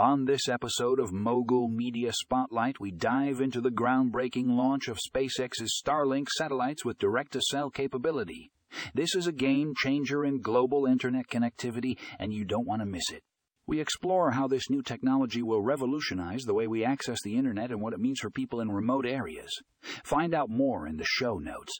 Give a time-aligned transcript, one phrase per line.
[0.00, 5.78] On this episode of Mogul Media Spotlight, we dive into the groundbreaking launch of SpaceX's
[5.78, 8.50] Starlink satellites with direct to cell capability.
[8.94, 13.10] This is a game changer in global internet connectivity, and you don't want to miss
[13.10, 13.22] it.
[13.66, 17.82] We explore how this new technology will revolutionize the way we access the internet and
[17.82, 19.50] what it means for people in remote areas.
[20.02, 21.78] Find out more in the show notes.